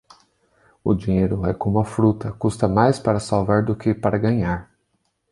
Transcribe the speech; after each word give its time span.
O 0.83 0.95
dinheiro 0.95 1.45
é 1.45 1.53
como 1.53 1.77
a 1.77 1.85
fruta, 1.85 2.31
custa 2.31 2.67
mais 2.67 2.97
para 2.97 3.19
salvar 3.19 3.61
do 3.63 3.75
que 3.75 3.93
para 3.93 4.17
ganhar. 4.17 4.71